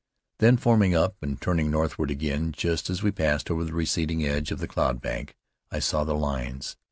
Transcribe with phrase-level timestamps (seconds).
[0.39, 4.49] Then, forming up and turning northward again, just as we passed over the receding edge
[4.49, 5.35] of the cloud bank,
[5.69, 6.75] I saw the lines.